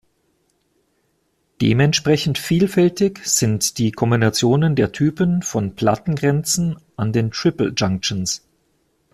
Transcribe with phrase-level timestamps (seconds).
[1.61, 8.41] Dementsprechend vielfältig sind die Kombinationen der Typen von Plattengrenzen an den Triple Junctions.